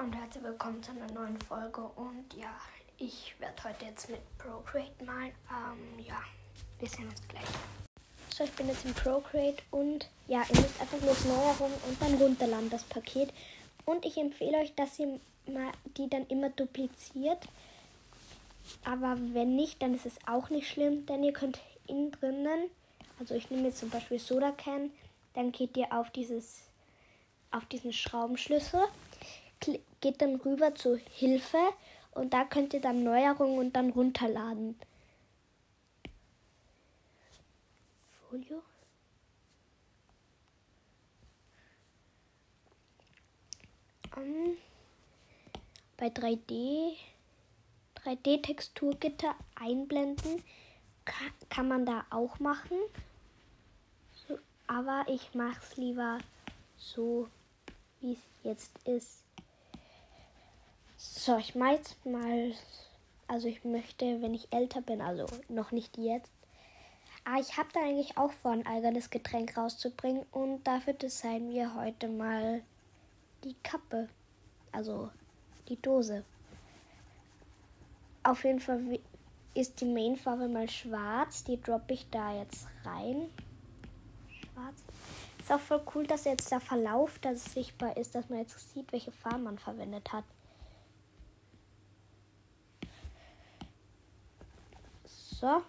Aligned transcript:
und 0.00 0.14
herzlich 0.14 0.42
willkommen 0.42 0.82
zu 0.82 0.92
einer 0.92 1.12
neuen 1.12 1.38
Folge. 1.42 1.82
Und 1.82 2.24
ja, 2.34 2.54
ich 2.96 3.34
werde 3.38 3.62
heute 3.64 3.84
jetzt 3.84 4.08
mit 4.08 4.20
Procreate 4.38 5.04
malen. 5.04 5.32
Ähm, 5.50 6.02
ja, 6.02 6.22
wir 6.78 6.88
sehen 6.88 7.06
uns 7.06 7.20
gleich. 7.28 7.44
So, 8.30 8.44
ich 8.44 8.52
bin 8.52 8.68
jetzt 8.68 8.86
in 8.86 8.94
Procreate 8.94 9.62
und 9.70 10.08
ja, 10.26 10.42
ihr 10.48 10.58
müsst 10.58 10.80
einfach 10.80 10.96
bloß 10.96 11.26
Neuerungen 11.26 11.76
und 11.86 12.00
dann 12.00 12.14
runterladen 12.14 12.70
das 12.70 12.84
Paket. 12.84 13.30
Und 13.84 14.06
ich 14.06 14.16
empfehle 14.16 14.56
euch, 14.56 14.74
dass 14.74 14.98
ihr 14.98 15.20
mal 15.46 15.70
die 15.98 16.08
dann 16.08 16.26
immer 16.28 16.48
dupliziert. 16.48 17.46
Aber 18.86 19.18
wenn 19.34 19.54
nicht, 19.54 19.82
dann 19.82 19.92
ist 19.92 20.06
es 20.06 20.16
auch 20.26 20.48
nicht 20.48 20.66
schlimm, 20.70 21.04
denn 21.04 21.22
ihr 21.22 21.34
könnt 21.34 21.60
innen 21.86 22.10
drinnen, 22.12 22.70
also 23.18 23.34
ich 23.34 23.50
nehme 23.50 23.68
jetzt 23.68 23.80
zum 23.80 23.90
Beispiel 23.90 24.18
Soda 24.18 24.50
Can, 24.52 24.92
dann 25.34 25.52
geht 25.52 25.76
ihr 25.76 25.92
auf 25.92 26.08
dieses 26.08 26.60
auf 27.50 27.66
diesen 27.66 27.92
Schraubenschlüssel 27.92 28.80
geht 30.00 30.22
dann 30.22 30.36
rüber 30.36 30.74
zu 30.74 30.96
Hilfe 30.96 31.58
und 32.12 32.32
da 32.32 32.44
könnt 32.44 32.74
ihr 32.74 32.80
dann 32.80 33.02
Neuerungen 33.02 33.58
und 33.58 33.76
dann 33.76 33.90
runterladen. 33.90 34.78
Folio. 38.28 38.62
Um, 44.16 44.22
ähm, 44.22 44.56
bei 45.96 46.08
3D 46.08 46.96
3D 48.04 48.42
Texturgitter 48.42 49.34
einblenden 49.54 50.42
kann, 51.04 51.32
kann 51.48 51.68
man 51.68 51.84
da 51.86 52.04
auch 52.10 52.38
machen. 52.38 52.78
So, 54.26 54.38
aber 54.66 55.04
ich 55.08 55.34
mache 55.34 55.60
es 55.62 55.76
lieber 55.76 56.18
so, 56.76 57.28
wie 58.00 58.12
es 58.12 58.20
jetzt 58.42 58.86
ist. 58.86 59.19
So, 61.02 61.38
ich 61.38 61.54
mache 61.54 61.76
jetzt 61.76 62.04
mal. 62.04 62.52
Also, 63.26 63.48
ich 63.48 63.64
möchte, 63.64 64.20
wenn 64.20 64.34
ich 64.34 64.52
älter 64.52 64.82
bin, 64.82 65.00
also 65.00 65.24
noch 65.48 65.72
nicht 65.72 65.96
jetzt. 65.96 66.30
Ah, 67.24 67.38
ich 67.40 67.56
habe 67.56 67.70
da 67.72 67.80
eigentlich 67.80 68.18
auch 68.18 68.32
vor, 68.32 68.50
ein 68.50 68.66
eigenes 68.66 69.08
Getränk 69.08 69.56
rauszubringen. 69.56 70.26
Und 70.30 70.62
dafür 70.64 70.92
designen 70.92 71.52
wir 71.52 71.74
heute 71.74 72.06
mal 72.06 72.62
die 73.44 73.56
Kappe. 73.62 74.10
Also 74.72 75.10
die 75.68 75.80
Dose. 75.80 76.22
Auf 78.22 78.44
jeden 78.44 78.60
Fall 78.60 78.98
ist 79.54 79.80
die 79.80 79.86
Mainfarbe 79.86 80.48
mal 80.48 80.68
schwarz. 80.68 81.44
Die 81.44 81.60
droppe 81.62 81.94
ich 81.94 82.10
da 82.10 82.38
jetzt 82.38 82.66
rein. 82.84 83.30
Schwarz. 84.28 84.84
Ist 85.38 85.50
auch 85.50 85.60
voll 85.60 85.82
cool, 85.94 86.06
dass 86.06 86.24
jetzt 86.24 86.50
der 86.50 86.60
Verlauf 86.60 87.18
da 87.20 87.34
sichtbar 87.34 87.96
ist, 87.96 88.14
dass 88.14 88.28
man 88.28 88.40
jetzt 88.40 88.74
sieht, 88.74 88.92
welche 88.92 89.12
Farben 89.12 89.44
man 89.44 89.58
verwendet 89.58 90.12
hat. 90.12 90.24
So. 95.40 95.62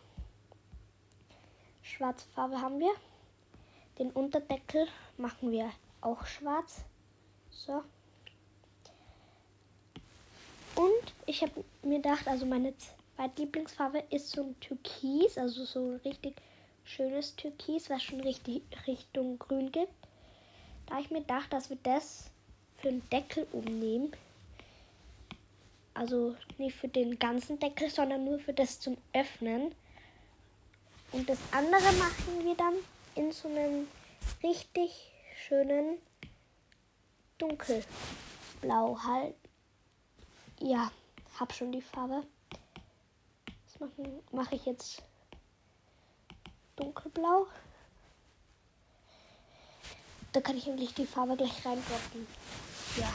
Schwarze 1.82 2.28
Farbe 2.36 2.60
haben 2.60 2.80
wir. 2.80 2.94
Den 4.00 4.12
Unterdeckel 4.12 4.86
machen 5.18 5.52
wir 5.52 5.72
auch 6.02 6.26
schwarz. 6.26 6.84
So. 7.50 7.82
Und 10.76 11.14
ich 11.26 11.42
habe 11.42 11.64
mir 11.84 12.02
gedacht, 12.02 12.28
also 12.28 12.46
meine 12.46 12.74
zweite 12.78 13.44
Lieblingsfarbe 13.44 14.04
ist 14.10 14.32
so 14.32 14.44
ein 14.44 14.60
Türkis, 14.60 15.38
also 15.38 15.64
so 15.64 15.92
ein 15.92 15.96
richtig 16.04 16.36
schönes 16.84 17.38
Türkis, 17.38 17.90
was 17.90 18.04
schon 18.04 18.20
richtig 18.20 18.64
Richtung 18.88 19.40
Grün 19.40 19.72
gibt. 19.72 19.94
Da 20.88 21.00
ich 21.00 21.12
mir 21.12 21.22
gedacht, 21.22 21.54
dass 21.54 21.70
wir 21.70 21.78
das 21.84 22.30
für 22.78 22.90
den 22.90 23.08
Deckel 23.10 23.48
umnehmen. 23.54 24.12
Also 25.94 26.36
nicht 26.58 26.75
für 26.75 26.88
den 26.88 27.20
ganzen 27.20 27.59
Deckel, 27.59 27.89
sondern 27.89 28.23
nur 28.23 28.39
für 28.39 28.53
das 28.53 28.80
zum 28.80 28.97
Öffnen. 29.14 29.75
Und 31.11 31.30
das 31.30 31.39
andere 31.52 31.91
machen 31.94 32.46
wir 32.46 32.56
dann 32.56 32.75
in 33.16 33.31
so 33.31 33.50
einem 33.50 33.88
richtig 34.41 35.12
schönen 35.35 35.97
dunkelblau 37.38 38.97
halt. 39.03 39.35
Ja, 40.59 40.91
hab 41.40 41.53
schon 41.53 41.72
die 41.72 41.81
Farbe. 41.81 42.24
Das 43.66 43.80
mache 43.80 44.22
mach 44.31 44.51
ich 44.51 44.66
jetzt 44.66 45.03
dunkelblau. 46.75 47.47
Da 50.31 50.40
kann 50.40 50.56
ich 50.56 50.68
eigentlich 50.68 50.94
die 50.94 51.06
Farbe 51.06 51.35
gleich 51.35 51.66
reindroppen. 51.66 52.25
Ja. 52.97 53.12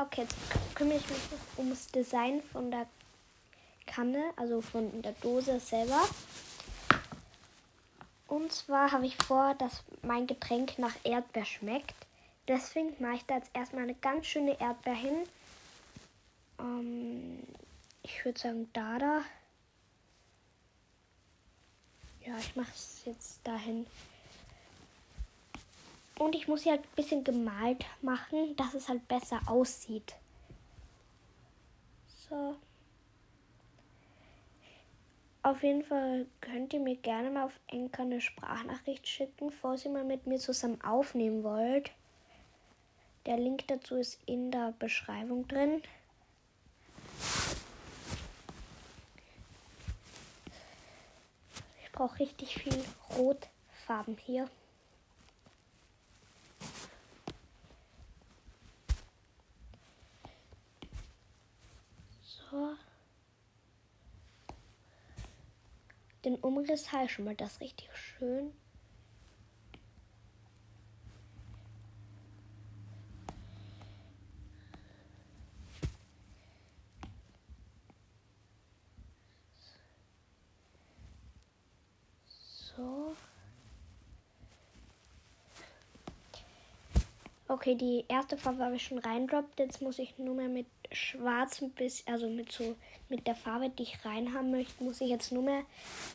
Okay, 0.00 0.22
jetzt 0.22 0.36
kümmere 0.76 0.98
ich 0.98 1.08
mich 1.10 1.18
ums 1.56 1.88
Design 1.88 2.40
von 2.52 2.70
der 2.70 2.86
Kanne, 3.84 4.32
also 4.36 4.60
von 4.60 5.02
der 5.02 5.10
Dose 5.20 5.58
selber. 5.58 6.00
Und 8.28 8.52
zwar 8.52 8.92
habe 8.92 9.06
ich 9.06 9.16
vor, 9.16 9.54
dass 9.54 9.82
mein 10.02 10.28
Getränk 10.28 10.78
nach 10.78 10.94
Erdbeer 11.02 11.44
schmeckt. 11.44 11.96
Deswegen 12.46 12.94
mache 13.00 13.16
ich 13.16 13.24
da 13.26 13.38
jetzt 13.38 13.50
erstmal 13.54 13.82
eine 13.82 13.96
ganz 13.96 14.26
schöne 14.26 14.60
Erdbeer 14.60 14.94
hin. 14.94 15.16
Ähm, 16.60 17.42
ich 18.04 18.24
würde 18.24 18.38
sagen, 18.38 18.70
da 18.72 18.98
da. 18.98 19.22
Ja, 22.24 22.38
ich 22.38 22.54
mache 22.54 22.70
es 22.70 23.02
jetzt 23.04 23.40
dahin. 23.42 23.84
Und 26.18 26.34
ich 26.34 26.48
muss 26.48 26.62
sie 26.62 26.70
halt 26.70 26.82
ein 26.82 26.96
bisschen 26.96 27.22
gemalt 27.22 27.86
machen, 28.02 28.56
dass 28.56 28.74
es 28.74 28.88
halt 28.88 29.06
besser 29.06 29.40
aussieht. 29.46 30.16
So. 32.28 32.56
Auf 35.42 35.62
jeden 35.62 35.84
Fall 35.84 36.26
könnt 36.40 36.74
ihr 36.74 36.80
mir 36.80 36.96
gerne 36.96 37.30
mal 37.30 37.44
auf 37.44 37.58
Enker 37.68 38.02
eine 38.02 38.20
Sprachnachricht 38.20 39.06
schicken, 39.06 39.50
falls 39.50 39.84
ihr 39.84 39.92
mal 39.92 40.04
mit 40.04 40.26
mir 40.26 40.38
zusammen 40.38 40.82
aufnehmen 40.82 41.44
wollt. 41.44 41.92
Der 43.24 43.36
Link 43.36 43.66
dazu 43.68 43.96
ist 43.96 44.20
in 44.26 44.50
der 44.50 44.74
Beschreibung 44.78 45.46
drin. 45.46 45.82
Ich 51.82 51.92
brauche 51.92 52.18
richtig 52.18 52.54
viel 52.54 52.84
Rotfarben 53.16 54.16
hier. 54.18 54.48
So. 62.50 62.76
Den 66.24 66.36
Umriss 66.36 66.92
habe 66.92 67.04
ich 67.04 67.12
schon 67.12 67.24
mal 67.24 67.34
das 67.34 67.60
richtig 67.60 67.88
schön. 67.94 68.52
So. 82.26 83.14
Okay, 87.48 87.74
die 87.74 88.04
erste 88.08 88.36
Farbe 88.36 88.64
habe 88.64 88.76
ich 88.76 88.84
schon 88.84 88.98
reindroppt. 88.98 89.58
Jetzt 89.58 89.82
muss 89.82 89.98
ich 89.98 90.18
nur 90.18 90.34
mehr 90.34 90.48
mit 90.48 90.66
schwarz 90.92 91.62
ein 91.62 91.70
bisschen, 91.70 92.12
also 92.12 92.28
mit 92.28 92.52
so 92.52 92.76
mit 93.08 93.26
der 93.26 93.34
Farbe, 93.34 93.70
die 93.70 93.84
ich 93.84 94.04
rein 94.04 94.34
haben 94.34 94.50
möchte, 94.50 94.84
muss 94.84 95.00
ich 95.00 95.08
jetzt 95.08 95.32
nur 95.32 95.42
mehr 95.42 95.64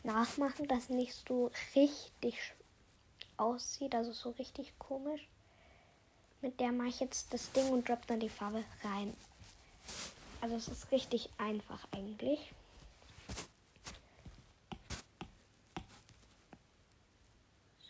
nachmachen, 0.04 0.68
dass 0.68 0.88
nicht 0.88 1.14
so 1.28 1.50
richtig 1.74 2.36
aussieht, 3.36 3.94
also 3.94 4.12
so 4.12 4.30
richtig 4.30 4.78
komisch. 4.78 5.26
Mit 6.40 6.60
der 6.60 6.72
mache 6.72 6.88
ich 6.88 7.00
jetzt 7.00 7.32
das 7.32 7.50
Ding 7.52 7.68
und 7.70 7.88
drop 7.88 8.06
dann 8.06 8.20
die 8.20 8.28
Farbe 8.28 8.64
rein. 8.84 9.14
Also 10.40 10.56
es 10.56 10.68
ist 10.68 10.92
richtig 10.92 11.30
einfach 11.38 11.86
eigentlich. 11.90 12.52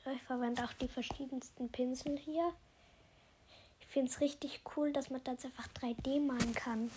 So, 0.04 0.10
ich 0.10 0.22
verwende 0.22 0.64
auch 0.64 0.72
die 0.74 0.88
verschiedensten 0.88 1.68
Pinsel 1.70 2.16
hier 2.18 2.52
finde 3.94 4.10
es 4.10 4.20
richtig 4.20 4.60
cool, 4.76 4.92
dass 4.92 5.08
man 5.08 5.22
das 5.22 5.44
einfach 5.44 5.68
3D 5.68 6.20
malen 6.20 6.52
kann. 6.52 6.90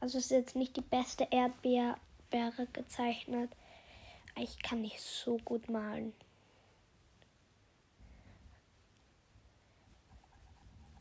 Also 0.00 0.16
ist 0.16 0.30
jetzt 0.30 0.56
nicht 0.56 0.74
die 0.78 0.80
beste 0.80 1.28
Erdbeere 1.30 1.98
gezeichnet. 2.72 3.50
Ich 4.36 4.62
kann 4.62 4.80
nicht 4.80 4.98
so 5.02 5.36
gut 5.44 5.68
malen. 5.68 6.14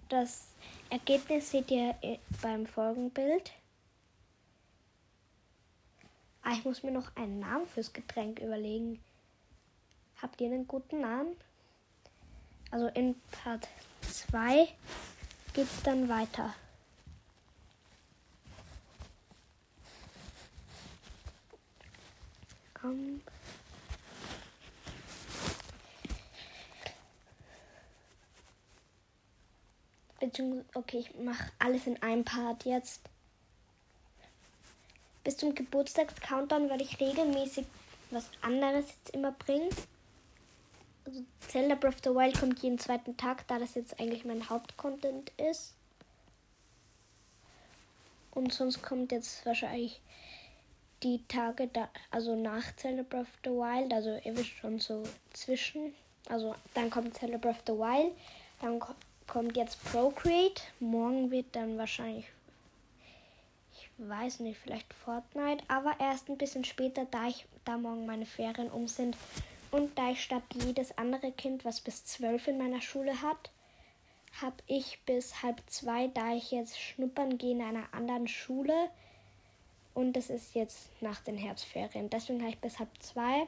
Das 0.09 0.49
Ergebnis 0.89 1.49
seht 1.49 1.71
ihr 1.71 1.95
äh, 2.01 2.19
beim 2.41 2.65
Folgenbild. 2.65 3.53
Ah, 6.41 6.51
ich 6.51 6.65
muss 6.65 6.83
mir 6.83 6.91
noch 6.91 7.15
einen 7.15 7.39
Namen 7.39 7.67
fürs 7.67 7.93
Getränk 7.93 8.39
überlegen. 8.39 9.01
Habt 10.23 10.39
ihr 10.39 10.47
einen 10.47 10.65
guten 10.65 11.01
Namen? 11.01 11.35
Also 12.71 12.87
in 12.87 13.19
Part 13.29 13.67
2 14.09 14.69
geht 15.53 15.65
es 15.65 15.83
dann 15.83 16.07
weiter. 16.07 16.55
Um, 22.81 23.21
okay, 30.73 30.99
ich 30.99 31.13
mache 31.15 31.51
alles 31.59 31.85
in 31.85 32.01
einem 32.01 32.23
Part 32.23 32.63
jetzt. 32.63 33.01
Bis 35.25 35.35
zum 35.35 35.53
Geburtstags-Countdown 35.53 36.69
werde 36.69 36.83
ich 36.83 36.97
regelmäßig 37.01 37.65
was 38.09 38.29
anderes 38.41 38.87
jetzt 38.87 39.09
immer 39.09 39.33
bringen. 39.33 39.69
Also 41.05 41.23
Zelda 41.39 41.75
Breath 41.75 41.95
of 41.95 42.01
the 42.03 42.09
Wild 42.11 42.39
kommt 42.39 42.59
jeden 42.63 42.79
zweiten 42.79 43.17
Tag, 43.17 43.45
da 43.47 43.59
das 43.59 43.75
jetzt 43.75 43.99
eigentlich 43.99 44.25
mein 44.25 44.49
Hauptcontent 44.49 45.31
ist. 45.37 45.73
Und 48.31 48.53
sonst 48.53 48.81
kommt 48.81 49.11
jetzt 49.11 49.45
wahrscheinlich 49.45 50.01
die 51.03 51.21
Tage 51.27 51.67
da, 51.67 51.89
also 52.09 52.35
nach 52.35 52.75
Zelda 52.77 53.03
Breath 53.03 53.23
of 53.23 53.39
the 53.43 53.49
Wild, 53.49 53.93
also 53.93 54.17
ihr 54.23 54.35
wisst 54.37 54.51
schon 54.51 54.79
so 54.79 55.03
zwischen. 55.33 55.93
Also 56.29 56.55
dann 56.73 56.89
kommt 56.89 57.15
Zelda 57.15 57.37
Breath 57.37 57.57
of 57.57 57.63
the 57.67 57.73
Wild, 57.73 58.13
dann 58.61 58.81
kommt 59.27 59.57
jetzt 59.57 59.83
Procreate. 59.83 60.61
Morgen 60.79 61.29
wird 61.29 61.47
dann 61.51 61.77
wahrscheinlich, 61.77 62.25
ich 63.73 63.89
weiß 63.97 64.39
nicht, 64.39 64.57
vielleicht 64.57 64.91
Fortnite, 64.93 65.63
aber 65.67 65.95
erst 65.99 66.29
ein 66.29 66.37
bisschen 66.37 66.63
später, 66.63 67.05
da 67.11 67.27
ich 67.27 67.45
da 67.65 67.77
morgen 67.77 68.05
meine 68.05 68.25
Ferien 68.25 68.71
um 68.71 68.87
sind 68.87 69.17
und 69.73 69.97
da 69.97 70.11
ich 70.11 70.21
statt 70.21 70.43
jedes 70.53 70.95
andere 70.99 71.31
Kind, 71.31 71.65
was 71.65 71.81
bis 71.81 72.05
zwölf 72.05 72.47
in 72.47 72.59
meiner 72.59 72.79
Schule 72.79 73.23
hat, 73.23 73.49
habe 74.39 74.57
ich 74.67 74.99
bis 75.07 75.41
halb 75.41 75.61
zwei, 75.65 76.09
da 76.09 76.35
ich 76.35 76.51
jetzt 76.51 76.79
schnuppern 76.79 77.39
gehe 77.39 77.53
in 77.53 77.61
einer 77.63 77.91
anderen 77.91 78.27
Schule. 78.27 78.91
Und 79.95 80.13
das 80.13 80.29
ist 80.29 80.53
jetzt 80.53 80.89
nach 81.01 81.21
den 81.21 81.37
Herbstferien. 81.37 82.11
Deswegen 82.11 82.41
habe 82.41 82.51
ich 82.51 82.59
bis 82.59 82.77
halb 82.77 82.89
zwei. 82.99 83.47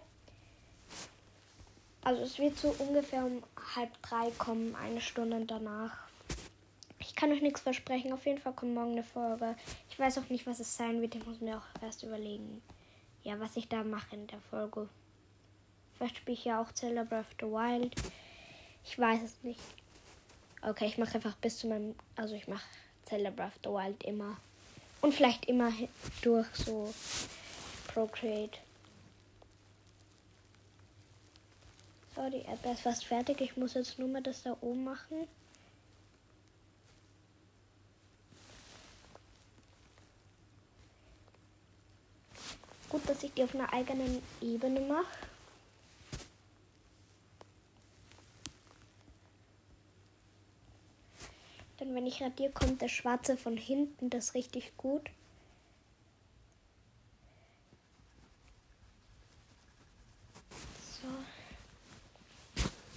Also 2.04 2.24
es 2.24 2.40
wird 2.40 2.58
so 2.58 2.76
ungefähr 2.80 3.24
um 3.24 3.44
halb 3.76 3.92
drei 4.02 4.32
kommen, 4.32 4.76
eine 4.76 5.02
Stunde 5.02 5.46
danach. 5.46 5.96
Ich 6.98 7.16
kann 7.16 7.32
euch 7.32 7.44
nichts 7.44 7.62
versprechen. 7.62 8.12
Auf 8.12 8.26
jeden 8.26 8.40
Fall 8.40 8.54
kommt 8.54 8.74
morgen 8.74 8.94
eine 8.94 9.04
Folge. 9.04 9.56
Ich 9.92 10.00
weiß 10.00 10.18
auch 10.18 10.30
nicht, 10.30 10.48
was 10.48 10.60
es 10.60 10.76
sein 10.76 11.02
wird. 11.02 11.14
Ich 11.14 11.26
muss 11.28 11.40
mir 11.40 11.58
auch 11.58 11.84
erst 11.84 12.02
überlegen, 12.02 12.64
ja, 13.22 13.40
was 13.40 13.58
ich 13.58 13.70
da 13.70 13.84
mache 13.84 14.16
in 14.16 14.26
der 14.26 14.42
Folge. 14.50 14.90
Vielleicht 15.98 16.18
spiele 16.18 16.38
ich 16.38 16.46
ja 16.46 16.62
auch 16.62 16.72
Zelda 16.74 17.04
Breath 17.04 17.26
of 17.26 17.36
the 17.40 17.46
Wild. 17.46 17.96
Ich 18.84 19.00
weiß 19.00 19.22
es 19.24 19.44
nicht. 19.44 19.60
Okay, 20.62 20.88
ich 20.88 20.98
mache 20.98 21.16
einfach 21.16 21.36
bis 21.38 21.60
zu 21.60 21.68
meinem. 21.68 21.96
Also 22.16 22.36
ich 22.36 22.48
mache 22.48 22.66
Zelda 23.06 23.30
Breath 23.30 23.48
of 23.48 23.60
the 23.64 23.70
Wild 23.70 24.04
immer. 24.04 24.38
Und 25.02 25.14
vielleicht 25.14 25.46
immer 25.46 25.72
durch 26.22 26.48
so 26.54 26.94
Procreate. 27.94 28.60
So, 32.16 32.30
die 32.30 32.46
App 32.46 32.66
ist 32.66 32.82
fast 32.82 33.06
fertig. 33.06 33.42
Ich 33.42 33.58
muss 33.58 33.74
jetzt 33.74 34.00
nur 34.00 34.08
mal 34.08 34.22
das 34.22 34.44
da 34.44 34.58
oben 34.62 34.84
machen. 34.84 35.28
Gut, 42.90 43.08
dass 43.10 43.24
ich 43.24 43.34
die 43.34 43.44
auf 43.44 43.54
einer 43.54 43.72
eigenen 43.74 44.22
Ebene 44.42 44.80
mache. 44.80 45.35
Denn 51.80 51.94
wenn 51.94 52.08
ich 52.08 52.22
radiere, 52.22 52.52
kommt 52.52 52.82
der 52.82 52.88
schwarze 52.88 53.38
von 53.38 53.58
hinten. 53.58 54.10
Das 54.10 54.34
richtig 54.34 54.76
gut. 54.78 55.10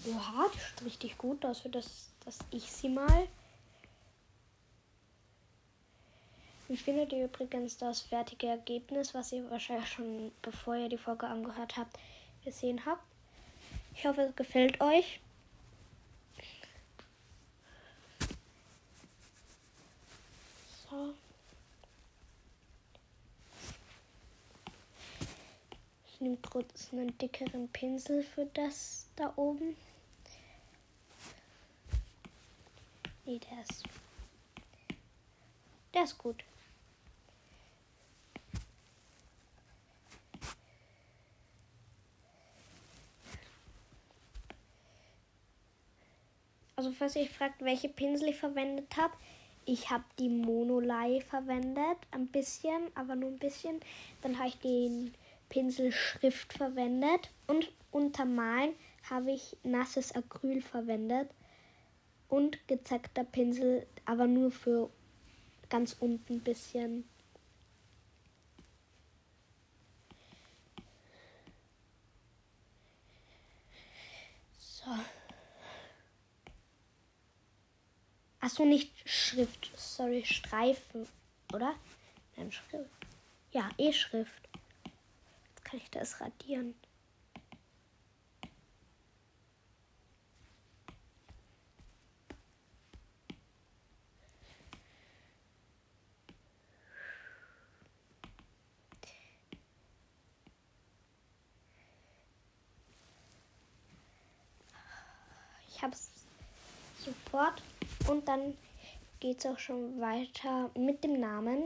Oha, 0.06 0.46
die 0.54 0.58
sieht 0.58 0.84
richtig 0.84 1.18
gut 1.18 1.44
aus 1.44 1.60
für 1.60 1.68
das, 1.68 2.08
dass 2.24 2.38
ich 2.50 2.70
sie 2.70 2.88
mal. 2.88 3.28
Wie 6.68 6.76
findet 6.76 7.12
ihr 7.12 7.24
übrigens 7.24 7.78
das 7.78 8.02
fertige 8.02 8.46
Ergebnis, 8.46 9.14
was 9.14 9.32
ihr 9.32 9.50
wahrscheinlich 9.50 9.88
schon 9.88 10.32
bevor 10.42 10.76
ihr 10.76 10.88
die 10.88 10.98
Folge 10.98 11.26
angehört 11.26 11.76
habt, 11.76 11.98
gesehen 12.44 12.84
habt? 12.86 13.02
Ich 13.94 14.06
hoffe, 14.06 14.22
es 14.22 14.36
gefällt 14.36 14.80
euch. 14.80 15.20
So. 20.90 21.14
Ich 26.06 26.20
nehme 26.20 26.38
kurz 26.38 26.92
einen 26.92 27.16
dickeren 27.18 27.68
Pinsel 27.68 28.22
für 28.22 28.46
das 28.46 29.06
da 29.16 29.32
oben. 29.36 29.76
Nee, 33.24 33.38
der 33.38 33.60
ist. 33.60 33.84
Der 35.92 36.04
ist 36.04 36.16
gut. 36.16 36.42
Also 46.76 46.92
falls 46.92 47.16
ihr 47.16 47.22
euch 47.22 47.30
fragt, 47.30 47.60
welche 47.60 47.88
Pinsel 47.88 48.28
ich 48.28 48.36
verwendet 48.36 48.96
habe, 48.96 49.12
ich 49.68 49.90
habe 49.90 50.04
die 50.18 50.30
Monolei 50.30 51.20
verwendet, 51.20 51.98
ein 52.10 52.26
bisschen, 52.28 52.90
aber 52.94 53.14
nur 53.14 53.28
ein 53.28 53.38
bisschen. 53.38 53.80
Dann 54.22 54.38
habe 54.38 54.48
ich 54.48 54.58
den 54.60 55.14
Pinsel 55.50 55.92
Schrift 55.92 56.54
verwendet 56.54 57.30
und 57.46 57.70
untermalen 57.90 58.74
habe 59.10 59.32
ich 59.32 59.56
nasses 59.64 60.14
Acryl 60.14 60.62
verwendet 60.62 61.28
und 62.30 62.66
gezackter 62.66 63.24
Pinsel, 63.24 63.86
aber 64.06 64.26
nur 64.26 64.50
für 64.50 64.88
ganz 65.68 65.94
unten 66.00 66.34
ein 66.36 66.40
bisschen. 66.40 67.04
So. 74.58 74.90
Achso, 78.48 78.64
nicht 78.64 78.90
Schrift, 79.06 79.70
sorry, 79.76 80.24
Streifen, 80.24 81.06
oder? 81.52 81.74
Nein, 82.34 82.50
Schrift. 82.50 82.88
Ja, 83.52 83.68
E-Schrift. 83.76 84.48
Jetzt 85.50 85.64
kann 85.66 85.78
ich 85.78 85.90
das 85.90 86.18
radieren. 86.18 86.74
Ich 105.68 105.82
habe 105.82 105.92
es 105.92 106.08
sofort 107.04 107.62
und 108.08 108.26
dann 108.26 108.56
geht 109.20 109.38
es 109.38 109.46
auch 109.46 109.58
schon 109.58 110.00
weiter 110.00 110.70
mit 110.74 111.04
dem 111.04 111.20
Namen. 111.20 111.64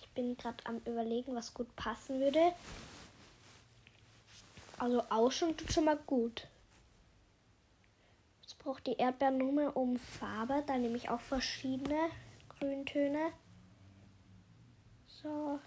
Ich 0.00 0.08
bin 0.10 0.36
gerade 0.36 0.64
am 0.64 0.78
überlegen, 0.78 1.34
was 1.34 1.54
gut 1.54 1.74
passen 1.76 2.20
würde. 2.20 2.52
Also 4.78 5.02
Ausschuss 5.10 5.56
tut 5.56 5.72
schon 5.72 5.84
mal 5.84 5.98
gut. 6.06 6.48
Jetzt 8.42 8.58
braucht 8.58 8.86
die 8.86 8.96
Erdbeernummer 8.96 9.76
um 9.76 9.96
Farbe. 9.96 10.64
Da 10.66 10.76
nehme 10.76 10.96
ich 10.96 11.08
auch 11.08 11.20
verschiedene 11.20 12.10
Grüntöne. 12.58 13.32
So. 15.06 15.60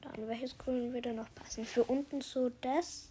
Dann 0.00 0.28
welches 0.28 0.56
Grün 0.58 0.92
würde 0.92 1.12
noch 1.12 1.32
passen? 1.34 1.64
Für 1.64 1.84
unten 1.84 2.20
so 2.20 2.50
das. 2.60 3.10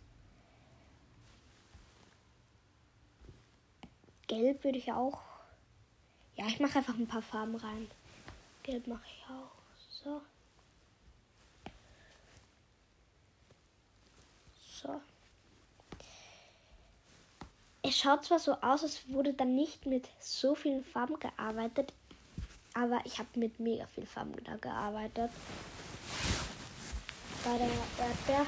Gelb 4.28 4.64
würde 4.64 4.78
ich 4.78 4.92
auch. 4.92 5.29
Ja, 6.40 6.48
ich 6.48 6.62
mache 6.62 6.78
einfach 6.78 6.98
ein 6.98 7.06
paar 7.06 7.22
Farben 7.22 7.56
rein. 7.56 7.92
Gelb 8.64 8.88
mache 8.88 9.04
ich 9.06 9.26
auch. 9.26 9.52
So. 9.90 10.22
So. 14.56 15.02
Es 17.82 17.98
schaut 17.98 18.24
zwar 18.24 18.40
so 18.40 18.54
aus, 18.54 18.84
als 18.84 19.10
wurde 19.10 19.34
dann 19.34 19.54
nicht 19.54 19.86
mit 19.86 20.08
so 20.22 20.56
vielen 20.56 20.86
Farben 20.86 21.20
gearbeitet, 21.20 21.92
aber 22.74 23.02
ich 23.04 23.20
habe 23.20 23.38
mit 23.38 23.60
mega 23.60 23.86
viel 23.88 24.06
Farben 24.06 24.42
da 24.46 24.56
gearbeitet. 24.56 25.32
Bei 27.44 27.58
der 27.58 27.68
Erdbeer. 27.68 28.46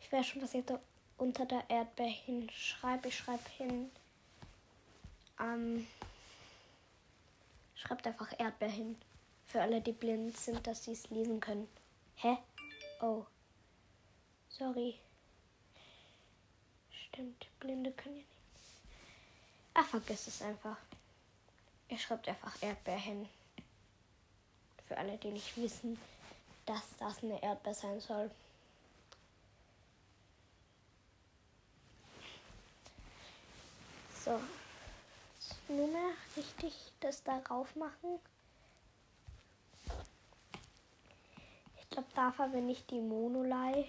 Ich 0.00 0.12
weiß 0.12 0.26
schon, 0.28 0.42
was 0.42 0.54
ich 0.54 0.64
da 0.64 0.78
unter 1.18 1.44
der 1.44 1.68
Erdbeere 1.68 2.08
hinschreibe. 2.08 3.08
Ich 3.08 3.18
schreibe 3.18 3.48
hin. 3.50 3.90
Ähm, 5.40 5.86
schreibt 7.74 8.06
einfach 8.06 8.32
Erdbeer 8.38 8.70
hin. 8.70 8.96
Für 9.46 9.62
alle, 9.62 9.80
die 9.80 9.92
blind 9.92 10.36
sind, 10.36 10.66
dass 10.66 10.84
sie 10.84 10.92
es 10.92 11.10
lesen 11.10 11.40
können. 11.40 11.68
Hä? 12.16 12.38
Oh. 13.00 13.24
Sorry. 14.48 14.98
Stimmt, 16.90 17.46
Blinde 17.60 17.92
können 17.92 18.16
ja 18.16 18.22
nicht. 18.22 18.28
Ach, 19.74 19.86
vergiss 19.86 20.26
es 20.26 20.42
einfach. 20.42 20.76
Ihr 21.88 21.98
schreibt 21.98 22.28
einfach 22.28 22.60
Erdbeer 22.62 22.98
hin. 22.98 23.28
Für 24.86 24.96
alle, 24.96 25.16
die 25.18 25.30
nicht 25.30 25.56
wissen, 25.56 25.98
dass 26.66 26.82
das 26.98 27.22
eine 27.22 27.42
Erdbeer 27.42 27.74
sein 27.74 28.00
soll. 28.00 28.30
So. 34.24 34.40
Nur 35.68 35.86
mehr 35.88 36.10
richtig 36.36 36.92
das 37.00 37.22
darauf 37.22 37.74
machen. 37.76 38.18
Ich 41.78 41.90
glaube, 41.90 42.08
da 42.14 42.32
verwende 42.32 42.72
ich 42.72 42.84
die 42.86 43.00
Monolei. 43.00 43.86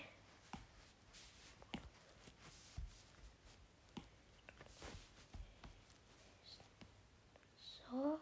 So. 7.91 8.19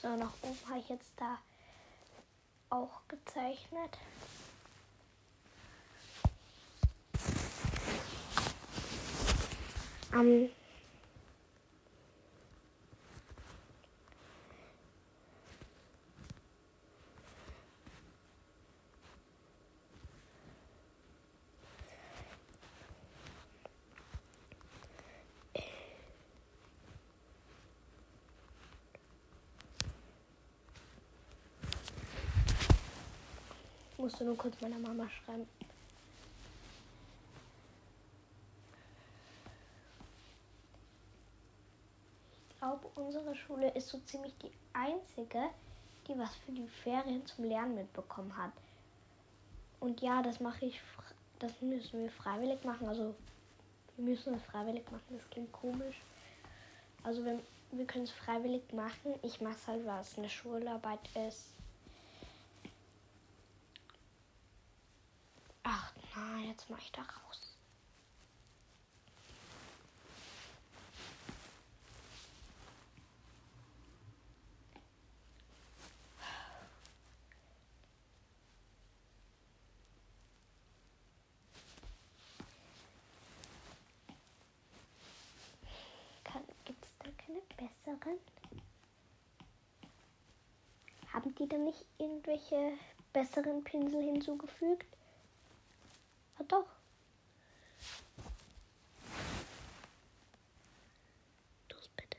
So, 0.00 0.16
nach 0.16 0.32
oben 0.40 0.58
habe 0.66 0.78
ich 0.78 0.88
jetzt 0.88 1.12
da 1.16 1.36
auch 2.70 3.02
gezeichnet. 3.06 3.98
Ähm, 10.14 10.48
musst 34.00 34.20
du 34.20 34.24
nur 34.24 34.36
kurz 34.36 34.60
meiner 34.60 34.78
Mama 34.78 35.08
schreiben. 35.08 35.46
Ich 42.48 42.58
glaube, 42.58 42.88
unsere 42.94 43.34
Schule 43.34 43.70
ist 43.70 43.88
so 43.88 43.98
ziemlich 44.00 44.34
die 44.42 44.50
einzige, 44.72 45.50
die 46.08 46.18
was 46.18 46.34
für 46.36 46.52
die 46.52 46.68
Ferien 46.68 47.24
zum 47.26 47.44
Lernen 47.44 47.74
mitbekommen 47.74 48.36
hat. 48.36 48.52
Und 49.80 50.00
ja, 50.00 50.22
das 50.22 50.40
mache 50.40 50.66
ich, 50.66 50.80
das 51.38 51.52
müssen 51.60 52.02
wir 52.02 52.10
freiwillig 52.10 52.62
machen. 52.64 52.88
Also 52.88 53.14
wir 53.96 54.04
müssen 54.04 54.34
es 54.34 54.42
freiwillig 54.42 54.84
machen. 54.90 55.04
Das 55.10 55.30
klingt 55.30 55.52
komisch. 55.52 56.00
Also 57.02 57.24
wir, 57.24 57.38
wir 57.72 57.86
können 57.86 58.04
es 58.04 58.10
freiwillig 58.10 58.72
machen. 58.72 59.14
Ich 59.22 59.40
mache 59.40 59.54
es 59.54 59.66
halt, 59.66 59.86
was 59.86 60.18
eine 60.18 60.28
Schularbeit 60.28 61.00
ist. 61.26 61.59
Ach 66.40 66.42
nein, 66.42 66.52
jetzt 66.52 66.70
mache 66.70 66.80
ich 66.82 66.92
da 66.92 67.02
raus. 67.02 67.56
Gibt 86.64 86.84
es 86.84 86.92
da 87.00 87.10
keine 87.18 87.40
besseren? 87.56 88.18
Haben 91.12 91.34
die 91.34 91.48
dann 91.48 91.64
nicht 91.64 91.84
irgendwelche 91.98 92.78
besseren 93.12 93.64
Pinsel 93.64 94.02
hinzugefügt? 94.02 94.86
Doch. 96.50 96.66
Los, 101.70 101.88
bitte. 101.96 102.16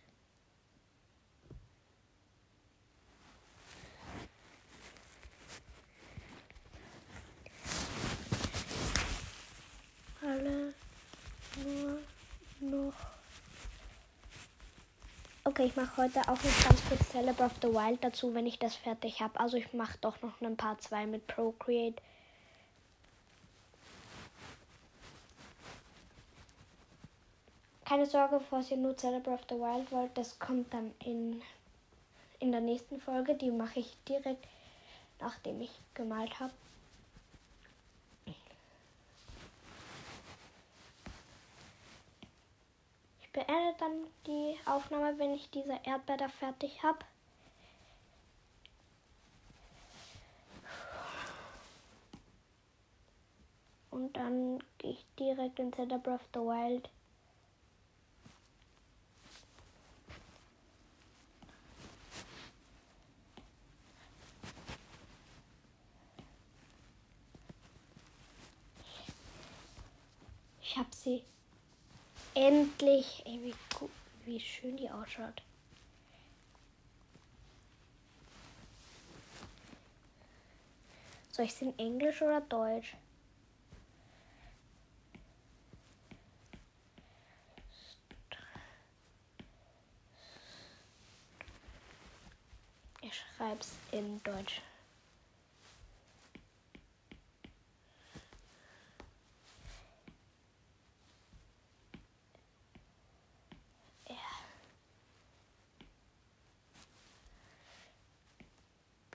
Alle 10.21 10.73
nur 11.65 11.99
noch. 12.61 12.93
Okay, 15.43 15.65
ich 15.65 15.75
mache 15.75 15.97
heute 15.97 16.21
auch 16.21 16.27
noch 16.29 16.63
ganz 16.63 16.87
kurz 16.87 17.09
Celebrate 17.09 17.43
of 17.43 17.51
the 17.61 17.67
Wild 17.67 18.01
dazu, 18.01 18.33
wenn 18.33 18.45
ich 18.45 18.59
das 18.59 18.75
fertig 18.77 19.19
habe. 19.19 19.37
Also 19.41 19.57
ich 19.57 19.73
mache 19.73 19.97
doch 19.99 20.21
noch 20.21 20.39
ein 20.39 20.55
paar 20.55 20.77
zwei 20.79 21.05
mit 21.05 21.27
Procreate. 21.27 22.01
Keine 27.91 28.05
Sorge, 28.05 28.39
falls 28.39 28.71
ihr 28.71 28.77
nur 28.77 28.95
Celebrate 28.95 29.33
of 29.33 29.41
the 29.49 29.55
Wild 29.55 29.91
wollt, 29.91 30.17
das 30.17 30.39
kommt 30.39 30.73
dann 30.73 30.93
in, 31.03 31.41
in 32.39 32.53
der 32.53 32.61
nächsten 32.61 33.01
Folge. 33.01 33.35
Die 33.35 33.51
mache 33.51 33.81
ich 33.81 33.97
direkt, 34.07 34.47
nachdem 35.19 35.59
ich 35.59 35.77
gemalt 35.93 36.39
habe. 36.39 36.53
Ich 43.19 43.29
beende 43.33 43.75
dann 43.77 44.07
die 44.25 44.57
Aufnahme, 44.65 45.19
wenn 45.19 45.33
ich 45.33 45.49
diese 45.49 45.77
Erdbeer 45.83 46.29
fertig 46.29 46.81
habe. 46.83 46.99
Und 53.89 54.15
dann 54.15 54.63
gehe 54.77 54.91
ich 54.91 55.05
direkt 55.19 55.59
in 55.59 55.73
Celebrate 55.73 56.15
of 56.15 56.21
the 56.33 56.39
Wild. 56.39 56.89
Ich 70.71 70.77
hab 70.77 70.93
sie. 70.93 71.21
Endlich. 72.33 73.23
Ey, 73.25 73.41
wie, 73.43 73.53
wie 74.23 74.39
schön 74.39 74.77
die 74.77 74.89
ausschaut. 74.89 75.41
Soll 81.33 81.43
ich 81.43 81.53
sie 81.53 81.65
in 81.65 81.77
Englisch 81.77 82.21
oder 82.21 82.39
Deutsch? 82.39 82.95
Ich 93.01 93.21
schreib's 93.35 93.73
in 93.91 94.23
Deutsch. 94.23 94.61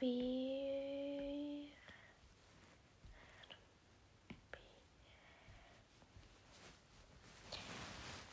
Erdbeer. 0.07 1.67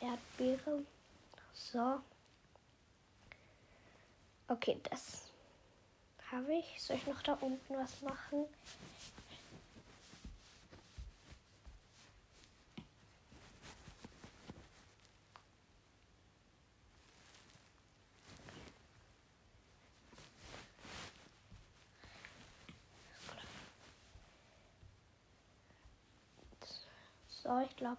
Erdbeere. 0.00 0.84
So. 1.52 2.00
Okay, 4.48 4.78
das 4.90 5.30
habe 6.30 6.54
ich. 6.54 6.80
Soll 6.82 6.96
ich 6.96 7.06
noch 7.06 7.22
da 7.22 7.32
unten 7.34 7.74
was 7.74 8.00
machen? 8.02 8.46
So, 27.44 27.60
ich 27.60 27.76
glaube. 27.76 27.98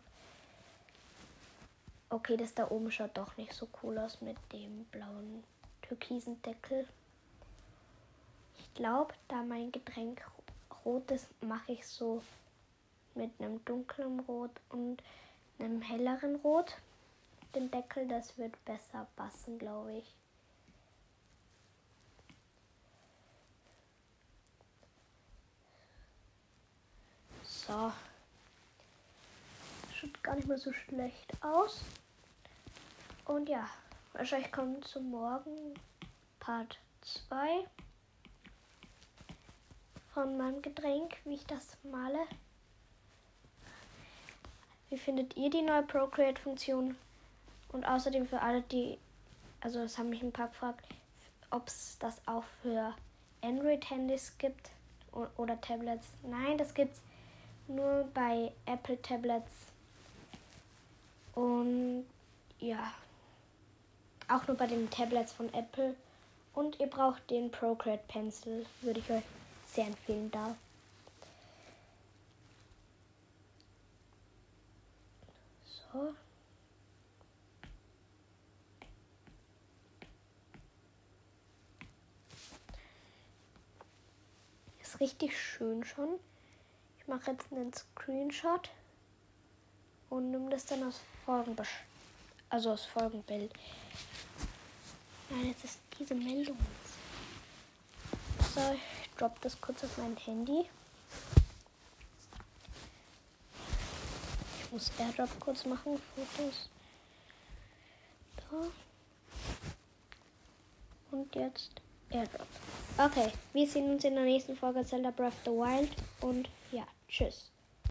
Okay, 2.09 2.35
das 2.35 2.53
da 2.53 2.69
oben 2.69 2.91
schaut 2.91 3.15
doch 3.15 3.37
nicht 3.37 3.53
so 3.53 3.67
cool 3.81 3.97
aus 3.99 4.21
mit 4.21 4.37
dem 4.51 4.85
blauen 4.85 5.43
türkisen 5.81 6.41
Deckel. 6.41 6.87
Ich 8.57 8.73
glaube, 8.73 9.13
da 9.27 9.43
mein 9.43 9.71
Getränk 9.71 10.25
rot 10.83 11.09
ist, 11.11 11.27
mache 11.41 11.73
ich 11.73 11.87
so 11.87 12.21
mit 13.13 13.31
einem 13.39 13.63
dunklen 13.65 14.19
Rot 14.21 14.51
und 14.69 15.01
einem 15.59 15.81
helleren 15.81 16.35
Rot 16.37 16.75
den 17.53 17.71
Deckel. 17.71 18.07
Das 18.07 18.37
wird 18.37 18.63
besser 18.65 19.07
passen, 19.15 19.57
glaube 19.57 19.93
ich. 19.93 20.15
So. 27.43 27.91
Schaut 29.95 30.14
gar 30.25 30.35
nicht 30.35 30.47
mehr 30.47 30.57
so 30.57 30.73
schlecht 30.73 31.31
aus. 31.43 31.81
Und 33.25 33.47
ja, 33.47 33.69
wahrscheinlich 34.13 34.51
kommt 34.51 34.83
zum 34.87 35.11
Morgen 35.11 35.75
Part 36.39 36.79
2 37.01 37.67
von 40.15 40.35
meinem 40.35 40.63
Getränk, 40.63 41.17
wie 41.25 41.35
ich 41.35 41.45
das 41.45 41.77
male. 41.83 42.19
Wie 44.89 44.97
findet 44.97 45.37
ihr 45.37 45.51
die 45.51 45.61
neue 45.61 45.83
Procreate-Funktion? 45.83 46.95
Und 47.69 47.85
außerdem 47.85 48.27
für 48.27 48.41
alle, 48.41 48.63
die, 48.63 48.97
also 49.61 49.83
das 49.83 49.97
haben 49.99 50.09
mich 50.09 50.23
ein 50.23 50.31
paar 50.31 50.47
gefragt, 50.47 50.87
ob 51.51 51.67
es 51.67 51.99
das 51.99 52.19
auch 52.27 52.45
für 52.63 52.95
Android-Handys 53.41 54.35
gibt 54.39 54.71
oder 55.37 55.61
Tablets. 55.61 56.07
Nein, 56.23 56.57
das 56.57 56.73
gibt 56.73 56.93
es 56.93 57.01
nur 57.67 58.09
bei 58.15 58.51
Apple 58.65 58.99
Tablets. 59.03 59.74
Und 61.35 62.05
ja, 62.59 62.93
auch 64.29 64.47
nur 64.47 64.57
bei 64.57 64.67
den 64.67 64.89
Tablets 64.89 65.33
von 65.33 65.53
Apple. 65.53 65.95
Und 66.53 66.79
ihr 66.79 66.87
braucht 66.87 67.29
den 67.29 67.51
Procreate 67.51 68.03
Pencil, 68.07 68.65
würde 68.81 69.01
ich 69.01 69.11
euch 69.11 69.23
sehr 69.67 69.87
empfehlen 69.87 70.31
da. 70.31 70.55
So. 75.65 76.15
Ist 84.81 84.99
richtig 85.01 85.37
schön 85.37 85.83
schon. 85.83 86.19
Ich 86.99 87.07
mache 87.07 87.31
jetzt 87.31 87.51
einen 87.51 87.73
Screenshot 87.73 88.69
und 90.15 90.31
nehme 90.31 90.49
das 90.49 90.65
dann 90.65 90.83
aus 90.83 91.01
Folgenbild. 91.25 91.67
Also 92.49 92.71
aus 92.71 92.85
Folgenbild. 92.85 93.51
Nein, 95.29 95.47
jetzt 95.47 95.65
ist 95.65 95.79
diese 95.99 96.15
Meldung. 96.15 96.57
So, 98.53 98.61
ich 98.73 99.09
drop 99.17 99.39
das 99.41 99.59
kurz 99.59 99.83
auf 99.83 99.97
mein 99.97 100.15
Handy. 100.17 100.69
Ich 104.63 104.71
muss 104.71 104.91
AirDrop 104.97 105.39
kurz 105.39 105.65
machen, 105.65 105.99
Fotos. 106.15 106.69
Da. 108.37 108.67
Und 111.11 111.35
jetzt 111.35 111.71
AirDrop. 112.09 112.47
Okay, 112.97 113.31
wir 113.51 113.67
sehen 113.67 113.91
uns 113.91 114.03
in 114.05 114.15
der 114.15 114.23
nächsten 114.23 114.55
Folge 114.55 114.85
Zelda 114.85 115.11
Breath 115.11 115.33
of 115.33 115.39
the 115.43 115.51
Wild 115.51 115.91
und 116.21 116.49
ja, 116.71 116.85
tschüss. 117.09 117.51